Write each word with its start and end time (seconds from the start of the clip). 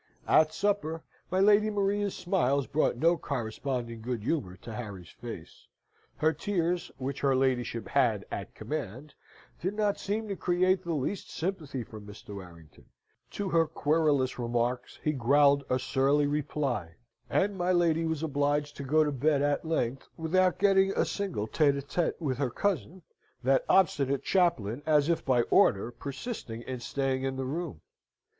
At 0.27 0.51
supper, 0.51 1.03
my 1.29 1.39
Lady 1.39 1.69
Maria's 1.69 2.15
smiles 2.15 2.65
brought 2.65 2.97
no 2.97 3.17
corresponding 3.17 4.01
good 4.01 4.23
humour 4.23 4.57
to 4.63 4.73
Harry's 4.73 5.11
face; 5.11 5.67
her 6.17 6.33
tears 6.33 6.89
(which 6.97 7.19
her 7.21 7.35
ladyship 7.35 7.87
had 7.87 8.25
at 8.31 8.55
command) 8.55 9.13
did 9.61 9.75
not 9.75 9.99
seem 9.99 10.27
to 10.27 10.35
create 10.35 10.81
the 10.83 10.95
least 10.95 11.29
sympathy 11.29 11.83
from 11.83 12.07
Mr. 12.07 12.33
Warrington; 12.33 12.85
to 13.29 13.49
her 13.49 13.67
querulous 13.67 14.39
remarks 14.39 14.97
he 15.03 15.11
growled 15.13 15.63
a 15.69 15.77
surly 15.77 16.25
reply; 16.25 16.95
and 17.29 17.55
my 17.55 17.71
lady 17.71 18.03
was 18.03 18.23
obliged 18.23 18.75
to 18.77 18.83
go 18.83 19.03
to 19.03 19.11
bed 19.11 19.43
at 19.43 19.63
length 19.65 20.07
without 20.17 20.57
getting 20.57 20.91
a 20.95 21.05
single 21.05 21.45
tete 21.45 21.75
a 21.75 21.81
tete 21.83 22.19
with 22.19 22.39
her 22.39 22.49
cousin, 22.49 23.03
that 23.43 23.63
obstinate 23.69 24.23
chaplain, 24.23 24.81
as 24.87 25.09
if 25.09 25.23
by 25.23 25.43
order, 25.51 25.91
persisting 25.91 26.63
in 26.63 26.79
staying 26.79 27.21
in 27.21 27.35
the 27.35 27.45
room. 27.45 27.81